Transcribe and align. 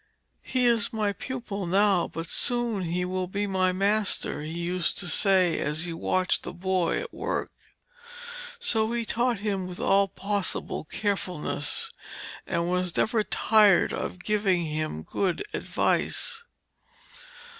'He 0.41 0.65
is 0.65 0.91
my 0.91 1.13
pupil 1.13 1.67
now, 1.67 2.07
but 2.07 2.27
soon 2.27 2.85
he 2.85 3.05
will 3.05 3.27
be 3.27 3.45
my 3.45 3.71
master,' 3.71 4.41
he 4.41 4.51
used 4.57 4.97
to 4.97 5.07
say 5.07 5.59
as 5.59 5.85
he 5.85 5.93
watched 5.93 6.41
the 6.41 6.53
boy 6.53 6.99
at 7.01 7.13
work. 7.13 7.51
So 8.57 8.91
he 8.93 9.05
taught 9.05 9.37
him 9.45 9.67
with 9.67 9.79
all 9.79 10.07
possible 10.07 10.85
carefulness, 10.85 11.91
and 12.47 12.67
was 12.67 12.97
never 12.97 13.23
tired 13.23 13.93
of 13.93 14.23
giving 14.23 14.65
him 14.65 15.03
good 15.03 15.43
advice. 15.53 16.45